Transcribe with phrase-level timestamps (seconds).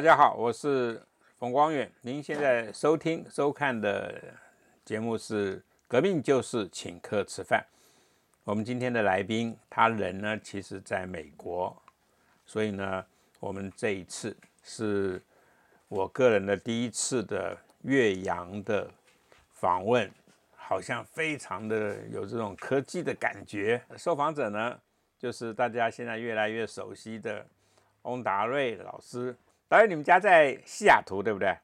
[0.00, 0.98] 大家好，我是
[1.38, 1.92] 冯光远。
[2.00, 4.32] 您现在收听、收看的
[4.82, 7.60] 节目是《革命就是请客吃饭》。
[8.44, 11.76] 我们今天的来宾，他人呢，其实在美国，
[12.46, 13.04] 所以呢，
[13.40, 15.22] 我们这一次是
[15.88, 18.90] 我个人的第一次的岳阳的
[19.52, 20.10] 访问，
[20.56, 23.78] 好像非常的有这种科技的感觉。
[23.98, 24.80] 受访者呢，
[25.18, 27.46] 就是大家现在越来越熟悉的
[28.04, 29.36] 翁达瑞老师。
[29.70, 31.56] 导演，你们家在西雅图对不对？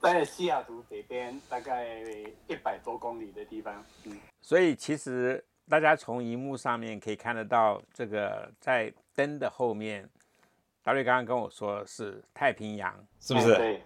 [0.00, 1.98] 在西雅图北边，大概
[2.46, 3.84] 一百多公里的地方。
[4.04, 10.08] 嗯，所以其实大家从荧幕上面可以看得到，这个在灯的后面，
[10.84, 13.56] 导演刚刚跟我说是太平洋，是不是？
[13.56, 13.82] 对。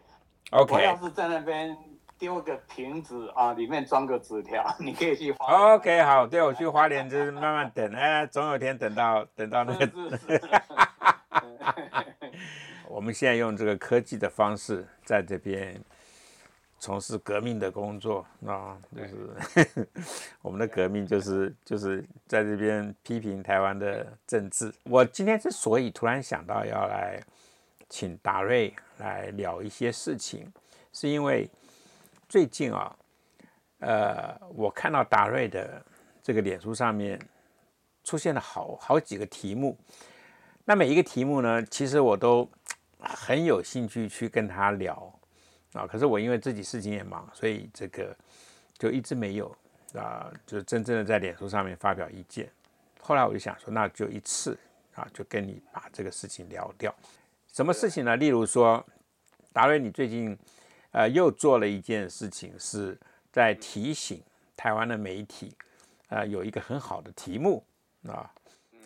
[0.50, 0.74] OK。
[0.74, 1.74] 我要是在那边
[2.18, 5.72] 丢个瓶子啊，里面装个纸条， 你可以去花。
[5.74, 9.86] OK，好，对我去花莲就是慢慢等，哎，总有一天等到等到那个。
[12.88, 15.80] 我们现在用这个科技的方式，在这边
[16.78, 19.86] 从事革命的工作啊，就是
[20.42, 24.72] 我们的革命，就是就是在这边批评台湾的政治。
[24.84, 27.20] 我今天之所以突然想到要来
[27.88, 30.52] 请达瑞来聊一些事情，
[30.92, 31.48] 是因为
[32.28, 32.96] 最近啊，
[33.80, 35.82] 呃，我看到达瑞的
[36.22, 37.18] 这个脸书上面
[38.04, 39.76] 出现了好好几个题目，
[40.64, 42.48] 那每一个题目呢，其实我都。
[43.00, 45.12] 很有兴趣去跟他聊
[45.72, 48.16] 啊，可是我因为自己事情也忙，所以这个
[48.78, 49.54] 就一直没有
[49.94, 52.50] 啊，就真正的在脸书上面发表意见。
[53.00, 54.58] 后来我就想说，那就一次
[54.94, 56.94] 啊，就跟你把这个事情聊掉。
[57.52, 58.16] 什么事情呢？
[58.16, 58.84] 例如说，
[59.52, 60.36] 达瑞，你最近
[60.90, 62.98] 呃又做了一件事情，是
[63.30, 64.22] 在提醒
[64.56, 65.54] 台湾的媒体，
[66.08, 67.62] 呃，有一个很好的题目
[68.08, 68.30] 啊。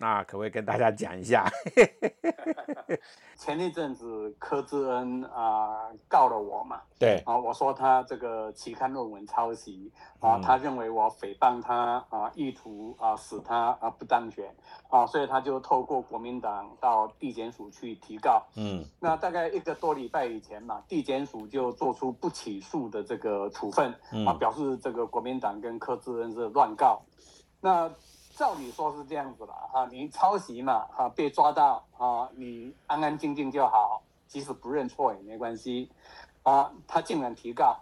[0.01, 1.47] 那可不可以跟大家讲一下？
[3.37, 6.81] 前一阵子柯志恩啊告了我嘛？
[6.99, 14.55] 对啊，我说他这个期刊论文抄袭啊，他认为我诽谤他啊，意图啊使他啊不当选
[14.89, 18.43] 啊，所以他就透过国民党到地检署去提告。
[18.57, 23.95] 嗯，那大概一个多礼拜以前嘛，地检署就做出不起诉的这个处分
[24.27, 27.03] 啊，表示这个国民党跟柯志恩是乱告。
[27.61, 27.91] 那
[28.41, 35.93] 照理说是这样子的啊，你抄袭嘛，哈，被抓到啊，你安安静静就好，即使不认错也没关系，
[36.43, 37.77] 啊，他竟然提告，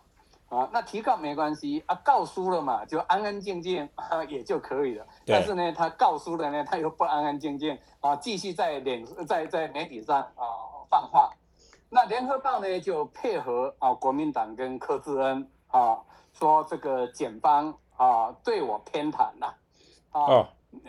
[0.48, 5.06] 啊，那提告没关系啊，告输了嘛，就安安静静啊也就可以了。
[5.24, 10.42] 但是呢，他告输了呢，他又不安安静静啊，继续在脸在在媒体上啊
[10.90, 11.30] 放话。
[11.88, 16.00] 那联合报呢就配合啊国民党跟柯志恩啊
[16.32, 19.54] 说这个检方啊对我偏袒了。
[20.12, 20.46] 哦，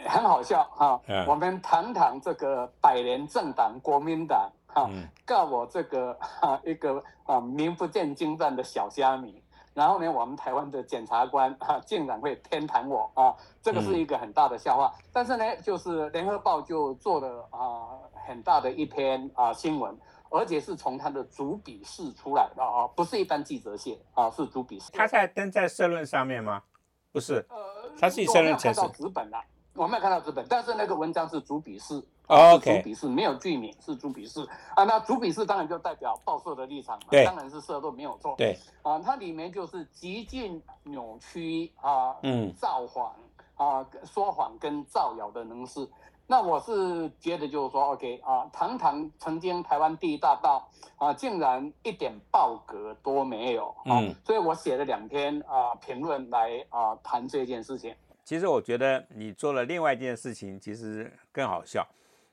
[0.08, 1.00] 很好笑哈！
[1.28, 4.90] 我们堂堂这个百年政党国民党哈，
[5.26, 9.44] 告我这个哈一个啊名不见经传的小虾米，
[9.74, 14.94] 然后呢，我们台湾的检察官哈竟然会偏袒我啊，这个是一个很大的笑话。
[15.14, 17.88] 但是呢，就是联合报就做了啊
[18.28, 19.98] 很大的一篇啊新闻，
[20.30, 24.92] 而且是从他的主笔试出来的啊，不是一般记者写啊，是主笔试。
[24.92, 26.64] 他在登在社论上面吗？
[27.12, 29.38] 不是，呃，他是以社论看到纸本的，
[29.74, 34.84] 我没有看到纸本，但是那个文章是主笔式，OK，主笔是没有剧名，是主笔式啊。
[34.84, 43.14] 那主笔式当然就代表报社的立场嘛，当然是社论没有错，对，啊，它里面就是极尽扭曲啊，嗯，造谎
[43.56, 45.88] 啊，说谎跟造谣的能事。
[46.32, 57.96] 那我是觉得就是说，OK 啊，堂堂曾经台湾第一大道啊，竟然一点爆格都没有啊，所以我写了两篇啊评论来啊谈这件事情。
[58.24, 61.84] 其实我觉得你做了另外一件事情，其实更好笑，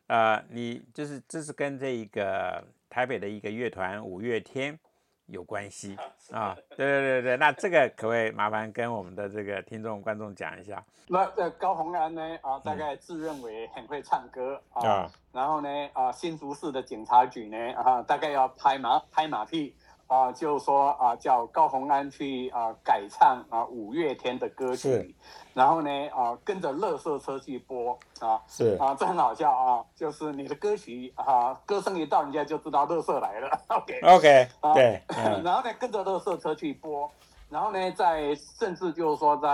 [0.09, 4.79] 呃，你就是这是跟这一个台北的一个乐团五月天。
[5.27, 5.97] 有关系
[6.33, 10.83] 啊，对对对对，那这个可不可以麻烦跟我们的这个听众观众讲一下？
[11.09, 19.77] 那呃高洪安呢啊，大概自认为很会唱歌啊，然后呢啊新竹市的警察局呢啊，大概要拍马拍马屁。
[20.07, 25.15] 啊，就说啊，叫高洪安去啊改唱啊五月天的歌曲，
[25.53, 33.49] 然后呢啊跟着乐色车去播啊，是啊，这很好笑啊，就是你的歌曲啊，歌声一到，人家就知道乐色来了。
[33.69, 35.03] OK OK，对，
[35.43, 37.11] 然后呢跟着乐色车去播，
[37.51, 39.49] 然后呢在甚至就是说在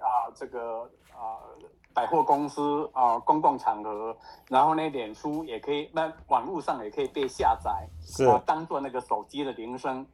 [0.00, 1.42] 啊这个啊。
[1.96, 4.14] 百货公司啊，公共场合，
[4.48, 10.06] 然后呢，脸书也可以，那网络上也可以被下载，是当做那个手机的铃声。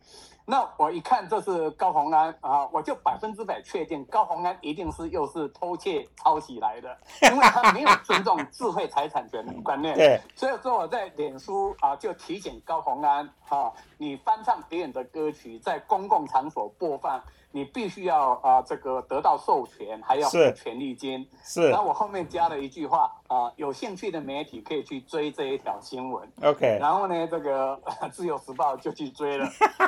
[0.44, 6.96] 那我一看这是高洪安啊，我就百分之百确定高洪安一定是又是偷窃抄袭来的，
[7.30, 9.96] 因为他没有尊重智慧财产权的观念。
[9.96, 17.20] 对，所以说我在脸书啊就提醒高洪安哈，你翻唱别人的歌曲在公共场所播放。
[17.52, 21.28] 你必须要啊，这个得到授权，还要付权利金。
[21.44, 21.68] 是。
[21.68, 26.28] 然后我后面加了一句话啊，有兴趣的媒体可以去追这一条新闻。
[26.42, 26.78] OK。
[26.80, 29.46] 然后呢，这个 自由时报就去追了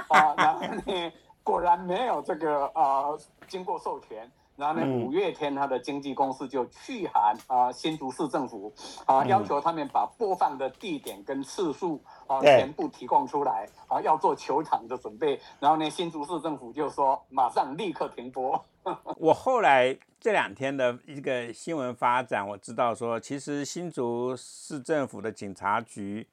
[0.09, 1.13] 啊，然后呢，
[1.43, 3.07] 果然没有这个啊，
[3.49, 4.31] 经过授权。
[4.57, 8.73] 然后呢，五月天他的经纪公司就去函啊新竹市政府
[9.05, 15.41] 啊，要求他们把播放的地点跟次数啊全部提供出来啊，要做球场的准备。
[15.59, 18.65] 然后呢，新竹市政府就说马上立刻停播。
[19.19, 26.29] 我后来这两天的一个新闻发展，我知道说，其实新竹市政府的警察局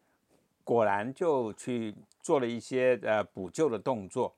[0.63, 4.35] 果然就去做了一些呃补救的动作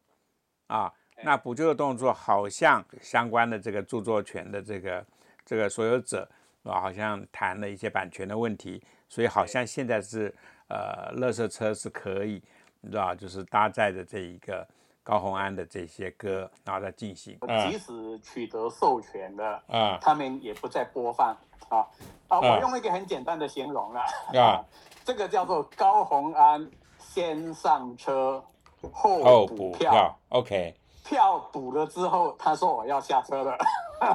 [0.67, 0.93] 啊。
[1.23, 5.05] 那补救的动作好像相关的这个著作权的这个
[5.45, 6.29] 这个所有者
[6.63, 10.33] 啊，好像谈了一些版权的问题，所以好像现在是
[10.69, 12.41] 呃，乐色车是可以，
[12.81, 14.65] 你知道，就是搭载的这一个
[15.03, 17.37] 高洪安的这些歌，然后再进行。
[17.69, 21.35] 即使取得授权的啊，他们也不再播放
[21.69, 21.85] 啊
[22.29, 22.39] 啊！
[22.39, 24.01] 我用一个很简单的形容了
[24.39, 24.63] 啊，
[25.03, 28.43] 这个叫做高洪安先上车
[28.91, 30.73] 后补票，OK。
[31.03, 33.57] 票堵了之后，他说我要下车了。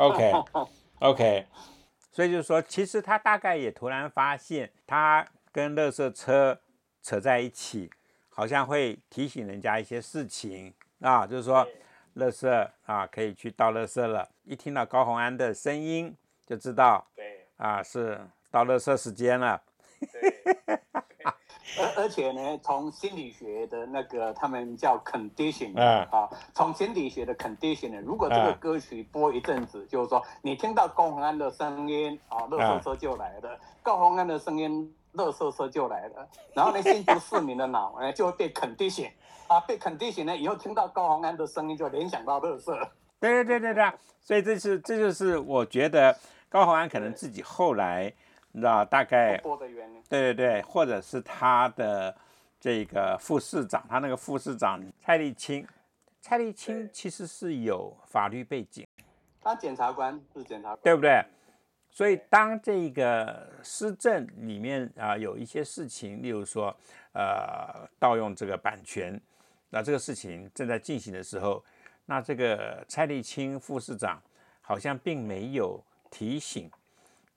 [0.00, 1.46] OK，OK，
[2.12, 6.58] 所以就是说，其实他大概也突然发现，他跟乐色车
[7.02, 7.90] 扯在一起，
[8.28, 11.66] 好像会提醒人家一些事情啊，就是说，
[12.14, 14.28] 乐色啊可以去倒乐色了。
[14.44, 18.20] 一听到高洪安的声音，就知道，对，啊是
[18.50, 19.62] 到乐色时间了。
[21.76, 33.50] 而而且呢，从心理学的那个他们叫 condition 啊，从心理学的 condition 呢，如果这个歌曲播一阵子，就是说你听到高洪安的声音啊，乐色车就来了；
[33.82, 36.26] 高洪安的声音，乐色车就来了。
[36.54, 39.10] 然后呢，新竹市民的脑呢就会被 condition
[39.48, 42.76] 啊，被 condition 呢，以后听到高洪安的声音就联想到乐色。
[43.20, 46.16] 对对对对对，所以这是这就是我觉得
[46.48, 48.12] 高洪安可能自己后来。
[48.58, 49.40] 你知道大概
[50.08, 52.12] 对对对，或者是他的
[52.58, 55.64] 这个副市长，他那个副市长蔡立青，
[56.20, 58.84] 蔡立青其实是有法律背景，
[59.40, 61.24] 他检察官是检察官，对不对？
[61.88, 66.76] 所以当这个施政里面啊有一些事情，例如说
[67.12, 69.20] 呃盗用这个版权，
[69.70, 71.64] 那这个事情正在进行的时候，
[72.06, 74.20] 那这个蔡立青副市长
[74.60, 76.68] 好像并没有提醒。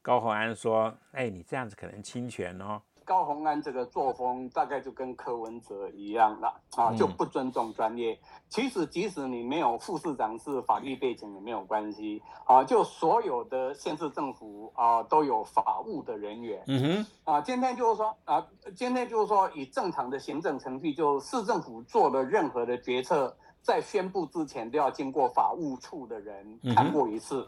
[0.01, 8.18] 高鸿安说：“哎，你这样子可能侵权哦。”高鸿安这个作风大概就跟柯文哲一样了啊，就不尊重专业。
[8.48, 16.63] 其实即使你没有副市长是法律背景也没有关系啊，就所有的县市政府啊都有法务的人员。
[16.68, 27.45] 嗯哼，啊，今天就是说啊，今天就是说以正常的行政程序，就市政府做的任何的决策，在宣布之前都要经过法务处的人看过一次。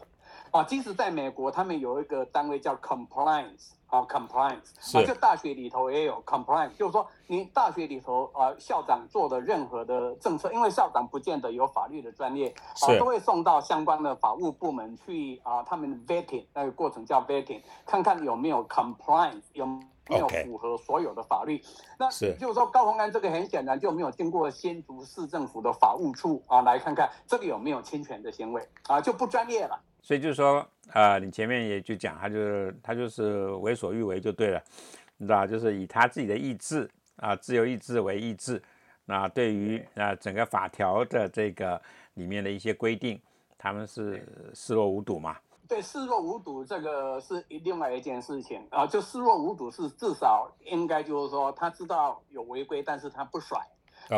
[0.54, 19.80] 啊，即使在美国，他们有一个单位叫 compliance，啊，compliance，啊，就大学里头也有 compliance，就是说你大学里头啊，校长做的任何的政策，因为校长不见得有法律的专业，啊，都会送到相关的法务部门去啊，他们 vetting 那个过程叫 vetting，看看有没有 compliance，有没
[20.20, 21.60] 有符合所有的法律。
[21.98, 29.80] 那就是说高鸿安这个很显然就没有经过新竹市政府的法务处啊，来看看这个有没有侵权的行为啊，就不专业了。
[30.04, 34.62] 所以就是说，呃，你前面也就讲，他就是他就是为所欲为就对了，
[35.16, 38.62] 你知道，就是以他自己的意志啊，自由意志为意志，
[39.06, 41.80] 那对于啊整个法条的这个
[42.12, 43.18] 里面的一些规定，
[43.56, 45.38] 他们是视若无睹嘛？
[45.66, 53.58] 对，视若无睹这个是另外一件事情啊，就视若无睹是至少应该就是说他知道有违规，但是他不甩。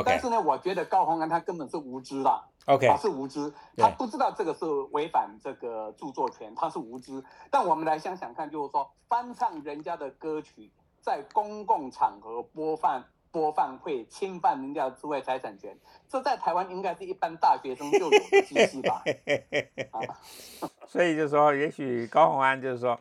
[0.05, 2.45] 但是呢，我觉得高洪安他根本是无知啦。
[2.67, 7.23] OK，他是无知，他不知道这个是违反这个著作权，他是无知。
[7.49, 10.69] 但我们来想想看，就是说翻唱人家的歌曲，
[11.01, 15.79] 在公共场合播放，播放会侵犯人家的智慧财产权，
[16.09, 19.05] 这在台湾应该是一般大学生就有的知识吧？
[20.89, 22.99] 所以就是说，也许高洪安就是说，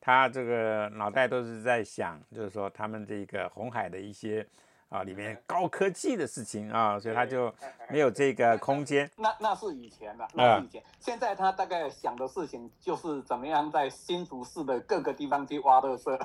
[0.00, 4.46] 他这个脑袋都是在想，就是说他们这个红海的一些。
[4.88, 7.54] 啊，里面高科技的事情啊，所以他就
[7.90, 9.10] 没有这个空间。
[9.16, 10.82] 那那是以前的，那是以前。
[10.98, 16.18] 现在他大概想的事情就是怎么样在新竹市的各个地方去挖乐色，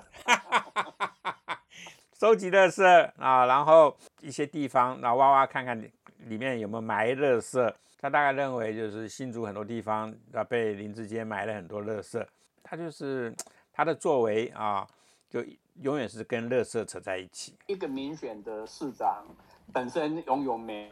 [2.18, 5.78] 收集乐色啊，然后一些地方，然后挖挖看看
[6.20, 7.76] 里面有没有埋乐色？
[8.00, 12.28] 他大概认为就是新竹很多地方啊被林志坚埋了很多乐色，
[12.62, 13.34] 他就是
[13.72, 14.88] 他的作为啊，
[15.30, 15.42] 就
[15.82, 17.56] 永远是跟垃圾扯在一起。
[17.68, 19.26] 一个民选的市长
[19.74, 20.92] 本身拥有美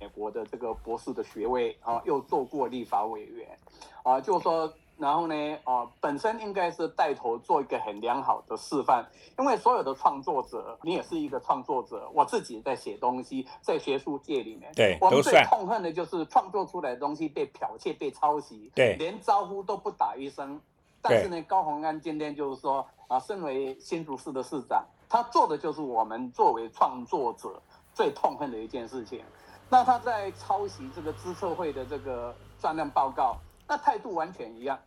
[0.00, 3.58] 美国的这个博士的学位啊，又做过立法委员
[4.02, 4.72] 啊，就说。
[5.00, 9.08] 然后呢，啊，本身应该是带头做一个很良好的示范，
[9.38, 20.60] 因为所有的创作者，你也是一个创作者，我自己在写东西，在学术界里面，对，我们最痛恨的就是创作出来的东西被剽窃、被抄袭，对，连招呼都不打一声。
[21.00, 27.60] 但是呢，高鸿安今天就是说，啊，身为新竹市的市长，他做的就是我们作为创作者
[27.92, 29.24] 最痛恨的一件事情。
[29.70, 33.36] 那他在抄袭这个资策会的这个专案报告，
[33.66, 34.78] 那态度完全一样。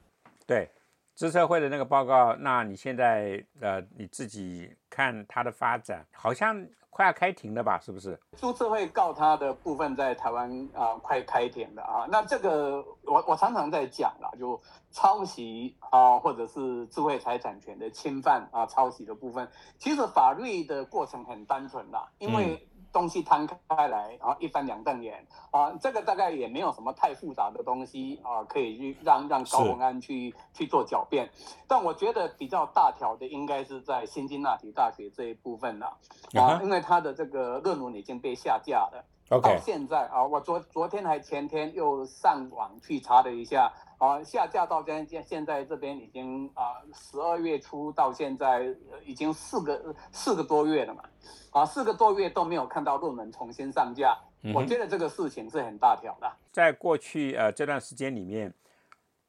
[0.48, 0.70] 对，
[1.16, 7.80] 资策会的那个报告，那你现在呃你自己看它的发展，好像快要开庭了吧？
[7.80, 8.20] 是不是？
[8.38, 12.08] 资策会告他的部分在台湾啊，快开庭了啊。
[12.10, 22.68] 那这个我我常常在讲啦，就抄袭啊，或者是智慧财产权的侵犯啊，抄袭的部分，其实法律的过程很单纯啦，因为。
[22.94, 31.30] 东西摊开来，然后一翻两瞪眼啊，这个大概也没有什么太复杂的东西啊，可以去让让高鸿安去去做狡辩。
[31.70, 35.98] 但我觉得比较大条的应该是在新津那提大学这一部分了
[36.34, 39.06] 啊，因为他的这个论文已经被下架了。
[39.40, 48.66] 到现在啊，我昨昨天还前天又上网去查了一下啊，下架到现现现在这边已经啊十二月初到现在
[49.06, 51.04] 已经四个四个多月了嘛。
[51.52, 54.18] 啊，四个多月都没有看到论文重新上架，
[54.54, 56.32] 我觉得这个事情是很大条的。
[56.52, 58.54] 在过去呃这段时间里面，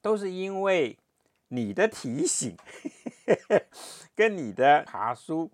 [0.00, 0.96] 都是因为
[1.48, 2.56] 你的提醒
[4.14, 5.50] 跟你的爬书，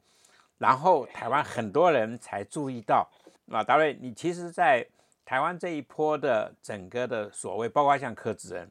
[0.59, 3.11] 然后台湾很多人才注意到。
[3.51, 4.87] 啊，达瑞，你其实，在
[5.25, 8.71] 台湾这一波的整个的所谓，包括像柯子恩，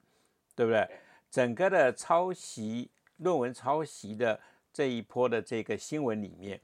[0.56, 0.88] 对不对？
[1.30, 4.40] 整个的抄袭论文抄袭的
[4.72, 6.60] 这一波的这个新闻里面。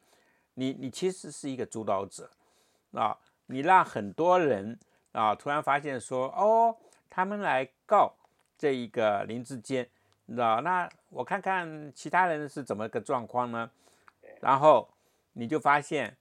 [0.56, 2.30] 你你其实是一个主导者，
[2.92, 3.18] 啊，
[3.48, 4.78] 你让很多人
[5.12, 6.76] 啊突然发现说，哦，
[7.10, 8.14] 他们来告
[8.58, 9.88] 这一个林志坚，
[10.28, 10.62] 知道？
[10.62, 13.70] 那我看看其他人是怎么个状况呢？
[14.40, 14.88] 然后
[15.34, 16.16] 你就发现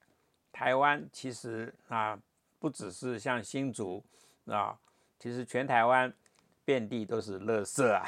[0.52, 2.18] 台湾其实啊
[2.58, 4.04] 不只是像新竹
[4.46, 4.78] 啊，
[5.18, 6.12] 其实全台湾
[6.64, 8.06] 遍地都是垃圾啊。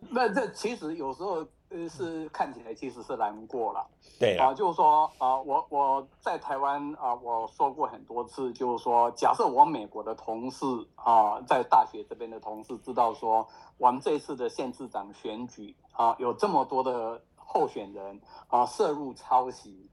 [0.10, 1.46] 那这其实有时候。
[1.74, 3.88] 呃，是看起来其实是难过了，
[4.20, 10.66] 对啊，就是说啊，我我在台湾啊，我说过很多次，就是说，假设我美国的同事
[10.96, 19.88] 啊，在大学这边的同事知道说，我们这次的县市长选举啊，有这么多的候选人啊涉入抄袭，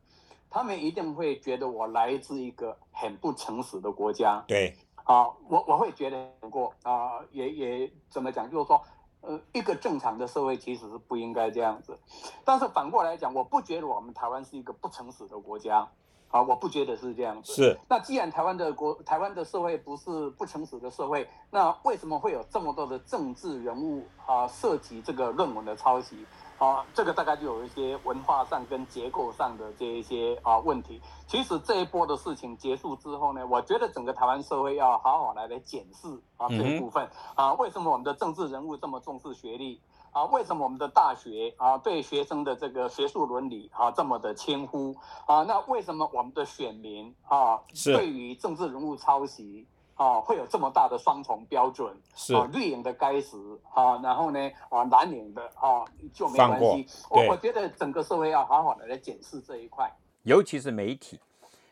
[0.50, 8.82] 他们一定会觉得我来自一个很不诚实的国家，对啊，我我会觉得难过啊，也也怎么讲，就是说。
[9.22, 12.00] 呃，一个正常的社会其实是不应该这样子，
[12.46, 15.86] 但是反过来讲，我不觉得我们台湾是一个不诚实的国家，
[16.30, 17.52] 啊，我不觉得是这样子。
[17.52, 17.78] 是。
[17.90, 26.26] 那既然台湾的国，台湾的社会不是不诚实的社会，那为什么会有这么多的政治人物啊涉及这个论文的抄袭？
[26.60, 31.02] 啊，这个大概就有一些文化上跟结构上的这一些啊问题。
[31.26, 39.80] 其实这一波的事情结束之后呢，我觉得整个台湾社会要好好来来检视啊这一部分啊，为什么我们的政治人物这么重视学历
[40.12, 40.26] 啊？
[40.26, 44.94] 为什么我们的大学啊对学生的这个学术伦理啊这么的轻忽
[45.28, 45.44] 啊？
[45.44, 49.66] 那为什么我们的选民啊对于政治人物抄袭？
[50.00, 54.40] 啊，会有这么大的双重标准，是啊绿营的该死啊，然后呢，
[54.70, 56.88] 啊蓝营的啊就没关系。
[57.10, 61.20] 我我觉得整个社会要好好的来检视这一块，尤其是媒体，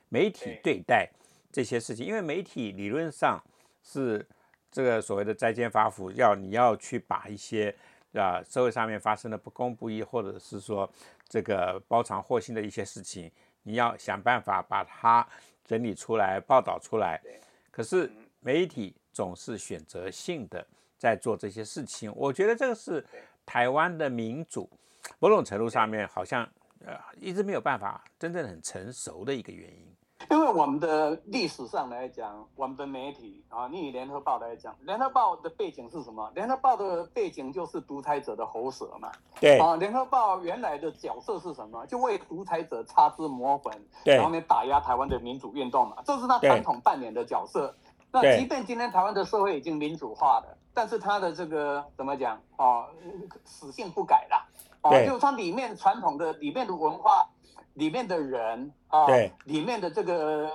[0.09, 1.09] 媒体对待
[1.53, 3.41] 这些事情，因为媒体理论上
[3.81, 4.27] 是
[4.69, 7.73] 这个所谓的摘奸发福，要你要去把一些
[8.13, 10.89] 啊社会上面发生的不公不义，或者是说
[11.29, 13.31] 这个包藏祸心的一些事情，
[13.63, 15.25] 你要想办法把它
[15.63, 17.21] 整理出来，报道出来。
[17.77, 20.65] 可是媒体总是选择性的
[20.97, 23.05] 在做这些事情，我觉得这个是
[23.45, 24.67] 台湾的民主
[25.19, 26.43] 某种程度上面好像
[26.83, 29.95] 呃一直没有办法真正很成熟的一个原因。
[30.29, 36.29] 因为我们的历史上来讲，我们的媒体啊，你以联合报来讲，联合报的背景是什么？
[36.35, 39.09] 联合报的背景就是独裁者的喉舌嘛。
[39.39, 41.85] 对啊，联合报原来的角色是什么？
[41.85, 47.73] 就为独裁者擦脂抹粉，然后呢打压台湾的民主运动嘛，这是他传统扮演的角色。
[48.11, 52.85] 那即便今天台湾的社会已经民主化了，但是他的这个怎么讲啊？
[53.45, 54.45] 死性不改啦。
[54.81, 57.27] 啊，就是它里面传统的里面的文化。
[57.77, 59.31] 里面的人啊，对。
[59.45, 60.51] 里面的这个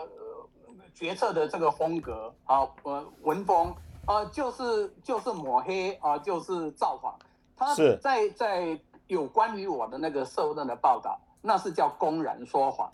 [0.92, 3.74] 决策的这个风格啊，呃，文风
[4.06, 7.16] 啊，就是就是抹黑啊，就是造谎。
[7.56, 12.90] 他在在有关于我的那个受任的报道，那是叫公然说谎。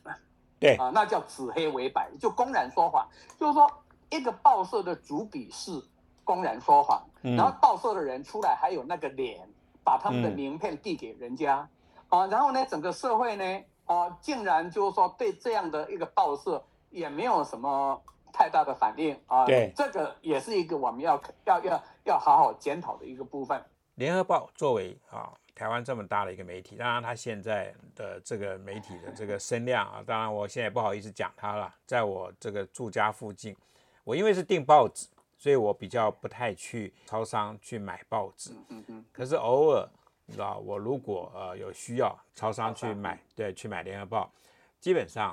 [0.60, 0.76] 对。
[0.76, 3.08] 啊，那叫指黑为白，就公然说谎。
[3.40, 3.70] 就是说，
[4.10, 5.82] 一个报社的主笔是
[6.22, 9.48] 公然说谎，然后报社的人出来还有那个脸，
[9.82, 11.66] 把他们的名片递给人家。
[12.10, 13.44] 啊，然后呢，整个社会呢，
[13.88, 18.00] 啊，竟然就是说对这样的一个报社也没有什么
[18.32, 19.44] 太大的反应啊。
[19.44, 23.60] 对，这个也是一个我们要要要要好好检讨的一个部分。
[23.96, 31.74] 联合报作为啊台湾这么大的一个媒体，当然它现在的这个媒体的这个声量啊，当然我现在不好意思讲它了。
[31.84, 33.56] 在我这个住家附近，
[34.04, 38.52] 我因为是订报纸，所以我比较不太去超商去买报纸。
[38.68, 39.04] 嗯嗯。
[39.12, 39.88] 可是偶尔，
[40.30, 44.30] 你知道，我如果呃有需要，超商去买，对，去买联合报，
[44.78, 45.30] 基本上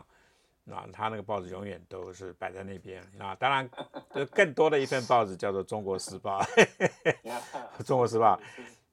[0.72, 3.36] 啊，他那个报纸永远都是摆在那边啊。
[3.36, 3.70] 当然，
[4.32, 6.42] 更多的一份报纸叫做《中国时报》。
[7.86, 8.40] 中国时报，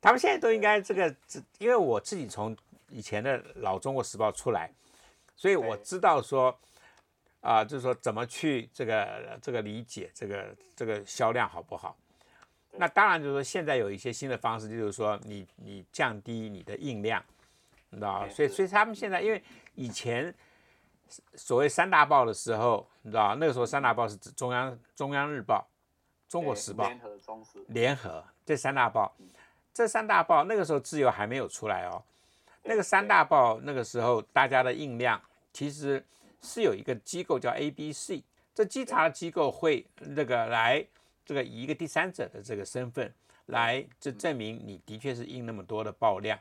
[0.00, 1.14] 他们现在都应该这个，
[1.58, 2.56] 因为我自己从
[2.88, 4.72] 以前的老中国时报出来，
[5.36, 6.58] 所以我知道说，
[7.40, 11.96] 啊，就是说怎么去这个这个理解这个这个销量好不好？
[12.72, 17.22] 那当然就是说现在有一些新的方式，就是说你你降低你的印量，
[17.90, 19.42] 你知道所以所以他们现在因为
[19.74, 20.34] 以前
[21.34, 25.66] 所谓三大报的时候，你知道那个时候三大报是指中央中央日报。
[26.28, 29.14] 中国时报、联合、中时、联合这三大报，
[29.74, 32.02] 这三大报那个时候自由还没有出来哦。
[32.62, 35.20] 那个三大报那个时候大家的印量
[35.52, 36.02] 其实
[36.40, 38.12] 是有一个机构叫 ABC，
[38.54, 40.82] 这稽查的机构会那个来
[41.24, 43.12] 这个以一个第三者的这个身份
[43.46, 46.38] 来这证明你的确是印那么多的爆量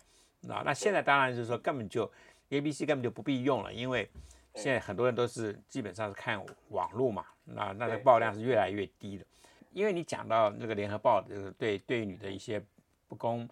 [0.47, 0.63] 啊。
[0.65, 2.11] 那现在当然就是说根本就
[2.49, 4.09] ABC 根本就不必用了，因为
[4.55, 9.25] 现在很多人都是基本上是看网络嘛，那那个爆量是越来越低的。
[9.71, 12.61] 因为你讲到那个联合报就是对对女的一些
[13.07, 13.47] 不公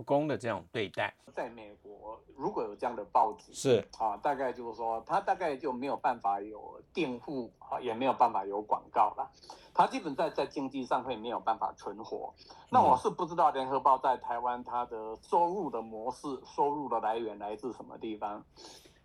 [0.00, 9.30] 不公的这种对待，在美国如果有这样的报纸是啊，大概就是说他大概就没有办法有订户啊，也没有办法有广告了，
[9.74, 12.32] 他基本在在经济上会没有办法存活。
[12.70, 18.42] 那我是不知道联合报在台湾它的收入的模式、收入的来源来自什么地方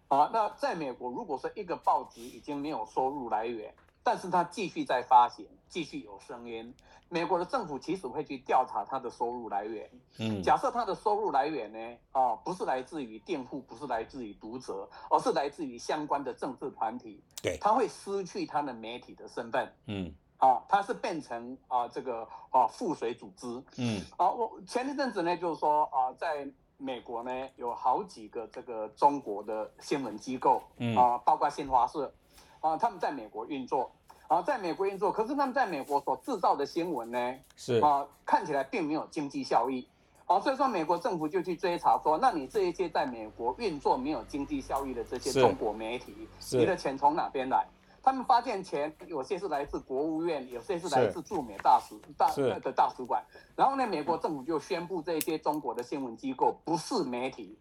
[0.07, 0.29] 啊？
[0.31, 6.71] 那在美国，如果说一个报纸已经没有收入来源，但是他继续在发行，继续有声音。
[7.09, 9.89] 美国的政府其实会去调查他的收入来源。
[10.19, 17.23] 嗯，假设他的收入来源呢，哦，不是来自于店铺，不是来自于读者，而是来自于相关的政治团体。
[17.41, 19.73] 对，他会失去他的媒体的身份。
[19.87, 23.47] 嗯，啊，他是变成啊这个啊附水组织。
[23.77, 30.61] 嗯，啊，我前一阵子呢，就是说啊，在美国呢，有好几个这个中国的新闻机构，
[30.95, 32.13] 啊，包括新华社。
[32.65, 33.91] 啊，他们在美国运作，
[34.27, 39.87] 啊，在美国运作，可是他们在美国所制造的新闻呢，是啊，看起来并没有经济效益，
[40.25, 47.67] 啊，所以说美国政府就去追查说，那你这一些在美国运作没有经济效益的这些中国媒体，你的钱从哪边来？
[48.01, 53.23] 他们发现钱有些是来自国务院，有些是来自驻美大使大的大使馆，
[53.55, 57.59] 然后呢，美国政府就宣布这些中国的新闻机构不是媒体。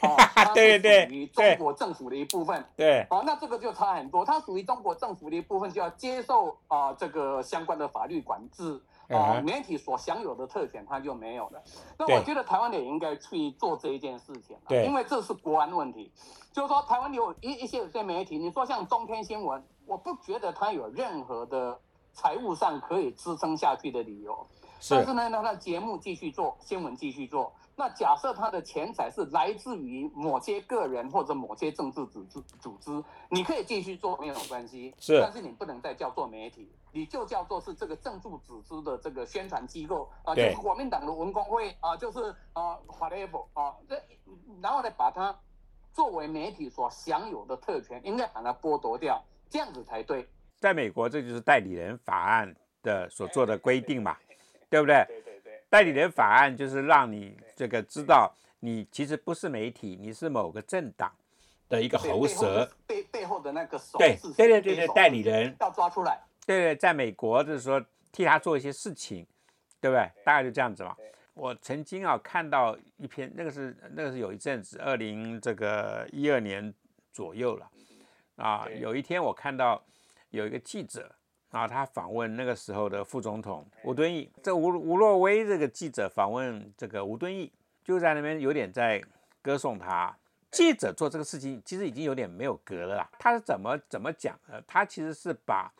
[0.00, 2.64] 哦， 它是属于中国政府的一部分。
[2.76, 4.24] 对，哦，那这个就差很多。
[4.24, 8.80] 它属于中国政府的一部分，就要接受啊这个相关的法律管制。
[9.06, 11.62] 啊，媒体所享有的特权，它就没有了。
[11.98, 16.10] 那我觉得台湾也应该去做这一件事情，因为这是国安问题。
[16.54, 21.78] 就是说，台湾有一一些有些媒体，你说像中天新闻，我不觉得它有任何的
[22.14, 24.46] 财务上可以支撑下去的理由。
[24.80, 27.52] 是但是呢，让它节目继续做，新闻继续做。
[27.76, 44.00] 那假设他的钱财是来自于某些个人或者某些政治组织组织，你可以继续做没有关系，是，但是你不能再叫做媒体，你就叫做是这个政治组织的这个宣传机构啊，就是国民党的文工会啊，就是啊，whatever 啊，这
[44.62, 45.36] 然后呢，把它
[45.92, 50.28] 作为媒体所享有的特权，应该把它剥夺掉，这样子才对。
[50.60, 54.16] 在美国，这就是代理人法案的所做的规定嘛，
[54.70, 55.62] 对不对对对？
[55.68, 61.12] 代理人法案就是让你这个知道，你其实不是媒体，你是某个政党
[61.68, 66.20] 的一个喉舌，背背后的那个手对对对对对，代理人要抓出来。
[66.46, 69.26] 对对，在美国就是说替他做一些事情，
[69.80, 70.10] 对不对？
[70.24, 70.96] 大概就这样子嘛。
[71.34, 76.72] 我曾经啊看到一篇，那个是那个是有一阵子，二零这个一二年
[77.12, 77.70] 左右了
[78.36, 78.68] 啊。
[78.78, 79.84] 有一天我看到
[80.30, 81.14] 有一个记者。
[81.54, 87.52] 啊，他访问那个时候的副总统吴敦义，这吴吴若威这个记者访问这个吴敦义，
[87.84, 89.00] 就在那边有点在
[89.40, 90.14] 歌颂他。
[90.50, 93.08] 记者做这个事情其实已经有点没有格了啦。
[93.20, 94.62] 他是怎么怎么讲的？
[94.66, 95.72] 他其实是把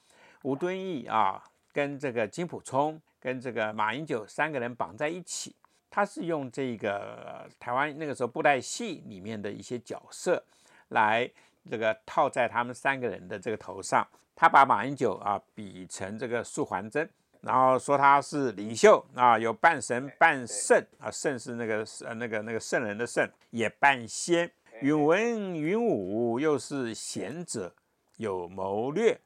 [0.42, 5.56] 吴敦义啊跟这个金溥聪跟这个马英九三个人绑在一起，
[5.90, 10.40] 他是用这个台湾那个时候布袋戏里面的一些角色
[10.88, 11.28] 来
[11.68, 17.08] 这个套在他们三个人的这个头上，他把马英九啊比成这个素还真。
[17.40, 27.74] 然后说他是领袖啊，有半神半圣啊，圣是那个呃那个那个圣人的圣，也半仙，允文允武，又是贤者，
[28.16, 29.20] 有谋略，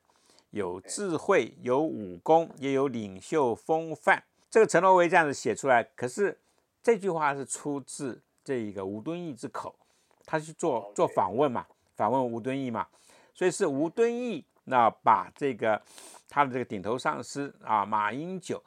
[0.50, 4.24] 有智慧，有武功，也有领袖风范。
[4.50, 6.36] 这个陈罗威这样子写出来，可是
[6.82, 9.72] 这句话是出自这一个吴敦义之口，
[10.26, 12.88] 他去做做访问嘛，访问吴敦义嘛，
[13.32, 15.82] 所以是吴敦义那把这个。
[16.30, 18.62] 他的这个顶头上司啊，马英九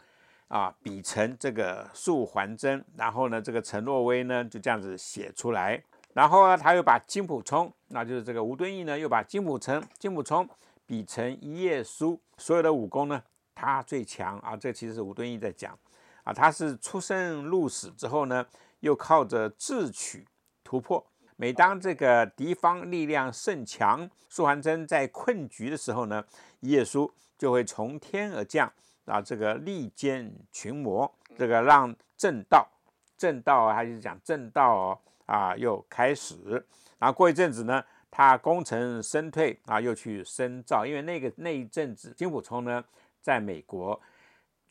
[0.48, 5.80] 啊，比成这个素还真，然后呢，这个陈若威呢就这样子写出来，
[6.16, 10.50] 然后呢，他又把金溥聪，那就是这个吴敦义呢，又把金溥聪、金溥聪
[10.88, 13.22] 比成一页书，所有的武功呢，
[13.54, 15.78] 他最强啊，这其实是吴敦义在讲
[16.24, 18.44] 啊，他是出生入死之后呢，
[18.80, 20.26] 又靠着智取
[20.64, 21.06] 突破，
[21.42, 26.24] 每当这个敌方力量甚强，苏桓真在困局的时候呢，
[26.60, 27.12] 耶稣。
[27.36, 28.72] 就会从天而降
[29.06, 29.20] 啊！
[29.20, 32.70] 这个利剑群魔，这个让正道，
[33.18, 36.64] 正道啊，还是讲正道哦啊，又开始。
[37.00, 42.86] 然后过一阵子呢，他功成身退啊，又去深造，因为那个那一阵子，金溥聪呢
[43.20, 44.00] 在美国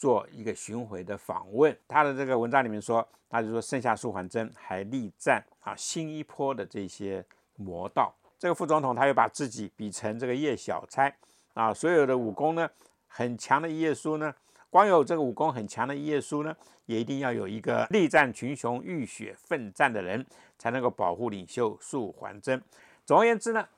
[0.00, 7.22] 做一个巡回的访问，他的这个文章里面说，他就说剩下苏桓真还力战啊新一坡的这些
[7.56, 8.10] 魔道。
[8.38, 11.14] 这个副总统他又把自己比成这个叶小钗。
[11.52, 12.66] 啊，所有的武功呢
[13.08, 14.34] 很强的一页书呢，
[14.70, 20.24] 光有这个武功很强的一页书呢，也一定要有一个力战群雄、浴血奋战的人，
[20.56, 22.62] 才能够保护领袖素还真。
[23.04, 23.68] 总而言之呢，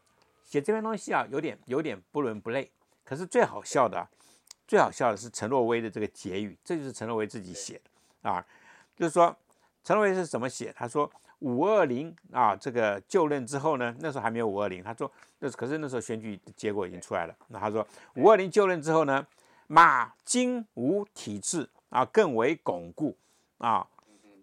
[0.44, 2.70] 写这篇东西啊，有点有点不伦不类。
[3.04, 4.06] 可是最好笑的，
[4.72, 8.42] 最好笑的是陈若薇的这个结语，这就是陈若薇自己写的啊，
[8.96, 9.37] 就是说
[9.85, 10.72] 陈若薇是怎么写？
[10.74, 11.12] 他说。
[11.40, 14.80] 五二零啊，这个就任之后呢，那时候还没有五二零。
[14.80, 17.35] 他说，那可是那时候选举结果已经出来了。
[17.48, 19.26] 那他说，五二零就任之后呢，
[19.66, 23.16] 马金吴体制啊更为巩固
[23.58, 23.85] 啊，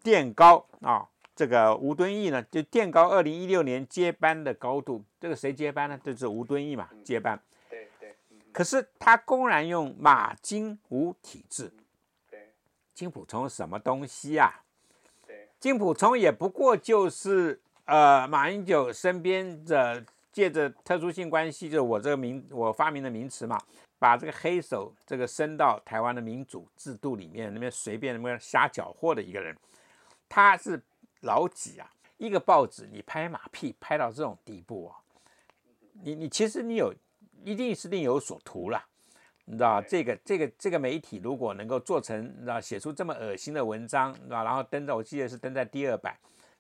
[0.04, 5.02] 垫高啊，这个吴敦义呢就垫高二零一六年接班的高度。
[5.22, 5.98] 这个谁接班呢？
[6.04, 7.39] 就是吴敦义嘛，接班。
[8.60, 8.63] 对对。
[8.63, 11.72] 可是他公然用马金吴体制。
[12.30, 12.54] 对。
[12.93, 14.62] 金普聪什么东西呀？
[15.60, 23.60] 金普聪也不过就是呃马英九身边的借着特殊性关系，就是我这个名我发明的名词嘛，
[23.98, 29.54] 把这个黑手这个伸到台湾的民主制度里面，那边随便那边瞎搅和的一个人，
[30.30, 30.82] 他是
[31.22, 31.91] 老几啊？
[32.17, 34.95] 一个报纸你拍马屁拍到这种地步啊？
[36.04, 36.93] 你你其实你有
[37.43, 38.82] 一定是另有所图了。
[39.45, 44.15] 你知道这个这个这个媒体如果能够做成，你知道写出这么恶心的文章？
[44.28, 46.15] 然后登在，我记得是登在第二版。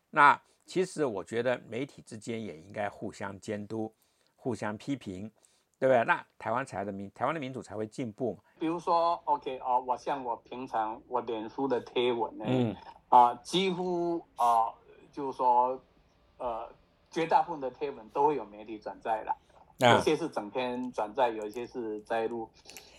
[0.09, 3.93] 那其实我觉得媒体之间也应该互相监督、
[4.35, 5.31] 互相批评，
[5.77, 6.03] 对不对？
[6.03, 8.39] 那台湾才的民，台湾的民主才会进步嘛。
[8.57, 12.75] 比如说，OK 哦，我像我平常我脸书的贴文呢，嗯
[13.09, 14.73] 啊，几乎啊，
[15.11, 15.79] 就是说，
[16.37, 16.67] 呃，
[17.11, 19.35] 绝大部分的贴文都会有媒体转载了。
[19.79, 22.49] 有些是整篇转载，有一些是摘录，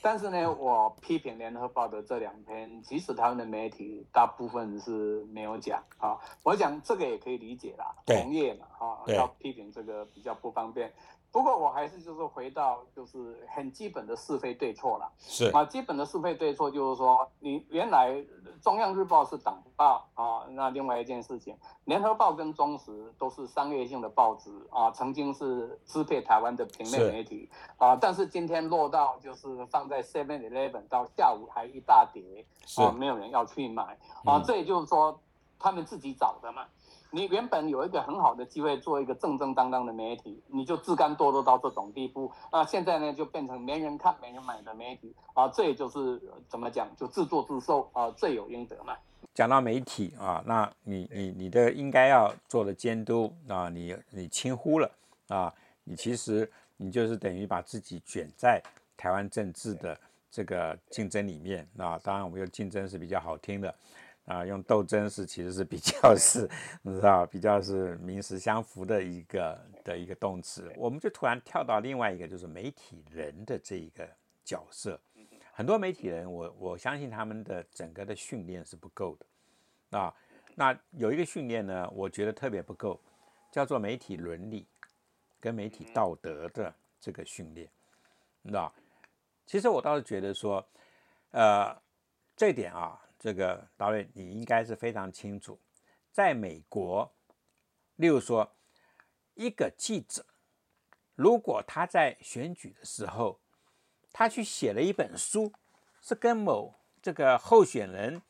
[0.00, 6.18] 但是呢，我批评联合报的这两篇，即使他们的媒体大部分是没有讲啊。
[6.42, 10.90] 我讲这个也可以理解啦，同业嘛，哈，要批评这个比较不方便。
[11.32, 15.46] 不过我还是就是回到就是很基本的是非对错了，是。
[15.50, 18.14] 啊，基本的是非对错就是说，你原来
[18.60, 32.44] 中央日报是党报啊，那另外一件事情，联合报跟中时都是商业性的报纸啊，曾经是支配台湾的平面媒体啊，但是今天落到就是放在 Seven Eleven 到下午还一大叠
[32.76, 35.20] 啊，没有人要去买啊，这也就是说
[35.60, 36.66] 他们自己找的嘛。
[37.12, 42.64] 你原本有一个很好的机会做一个正正当当的媒体，你就自甘堕落到这种地步啊！
[42.64, 45.48] 现在呢，就变成没人看、没人买的媒体啊！
[45.48, 48.96] 这也就是怎么讲，就自作自受啊，罪有应得嘛。
[49.34, 54.90] 讲到媒体啊，那你你你的应该要做的监督啊，你你轻忽了
[55.28, 55.52] 啊，
[55.84, 58.62] 你其实你就是等于把自己卷在
[58.96, 59.98] 台湾政治的
[60.30, 61.98] 这个竞争里面啊。
[62.02, 63.74] 当然，我们用竞争是比较好听的。
[64.30, 66.48] 啊，用斗争是其实是比较是，
[66.82, 70.72] 你知道，比较是名实相符的一个的一个动词。
[70.76, 74.08] 我们就突然跳到另外一个，就是媒体人的这一个
[74.44, 75.00] 角色。
[75.52, 80.14] 很多媒体人，我我相信他们的整个的训练是不够的啊。
[80.54, 83.00] 那有一个训练呢，我觉得特别不够，
[83.50, 84.64] 叫做媒体伦理
[85.40, 87.68] 跟媒体道德的这个训练，
[88.42, 88.70] 那。
[89.44, 90.64] 其实我倒是觉得说，
[91.32, 91.76] 呃，
[92.36, 95.60] 这点啊，这个导演你应该是非常清楚，
[96.10, 97.12] 在美国，
[97.96, 98.56] 例如说，
[99.34, 100.24] 一个记者，
[101.14, 103.38] 如果他在选举的时候，
[104.10, 105.52] 他去写了一本书，
[106.00, 108.22] 是跟某这个候选人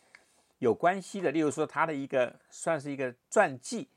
[0.59, 3.89] 有关系的，例如说他的一个算是一个传记，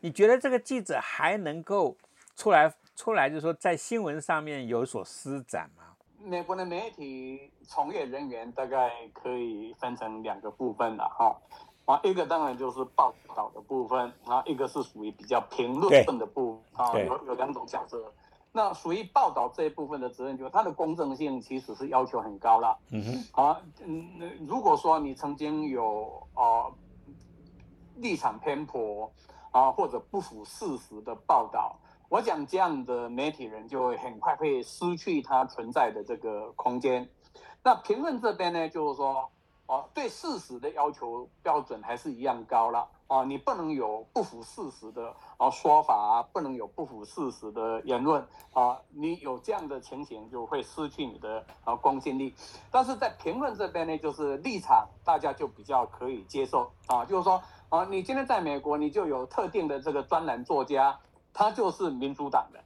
[0.00, 1.96] 你觉得这个记者还能够
[2.34, 5.91] 出来出来，就是说在新闻上面有所施展吗？
[6.24, 11.36] 美国的媒体从业人员大概可以分成两个部分了哈，
[11.84, 18.12] 啊，一个当然就是报道的部分啊，一个是属于比较评论的部分啊，有有两种角色。
[18.54, 22.78] 那属于报道这一部分的责任，就是它的公正性其实是要求很高了。
[22.90, 23.42] 嗯哼。
[23.42, 26.68] 啊，嗯，那如果说你曾经有啊
[27.96, 29.10] 立场偏颇
[29.50, 31.78] 啊或者不符事实的报道，
[32.12, 37.08] 我讲这样的媒体人就会很快会失去他存在的这个空间。
[37.62, 39.30] 那评论这边呢，就是说。
[39.66, 43.24] 哦，对事实的要求标准还是一样高了啊！
[43.24, 48.20] 你不能有不符事实的啊说法啊，不能有不符事实的言论
[48.52, 48.78] 啊！
[48.90, 52.34] 你有这样的情形，就会失去你的啊公信力。
[52.70, 60.98] 但是在评论这边呢，就是立场大家就比较可以接受啊，就是说啊，你今天在美国，你就有特定的这个专栏作家，
[61.32, 62.60] 他就是民主党的